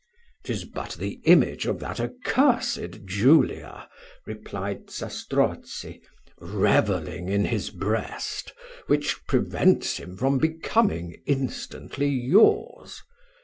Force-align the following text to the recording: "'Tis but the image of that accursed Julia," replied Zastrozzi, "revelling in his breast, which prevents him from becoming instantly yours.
"'Tis 0.43 0.63
but 0.65 0.93
the 0.97 1.21
image 1.25 1.67
of 1.67 1.79
that 1.79 1.99
accursed 1.99 3.05
Julia," 3.05 3.87
replied 4.25 4.89
Zastrozzi, 4.89 6.01
"revelling 6.39 7.29
in 7.29 7.45
his 7.45 7.69
breast, 7.69 8.51
which 8.87 9.15
prevents 9.27 9.97
him 9.97 10.17
from 10.17 10.39
becoming 10.39 11.21
instantly 11.27 12.07
yours. 12.09 13.03